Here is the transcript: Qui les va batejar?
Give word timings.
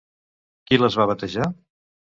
Qui 0.71 0.81
les 0.81 0.99
va 1.03 1.09
batejar? 1.15 1.51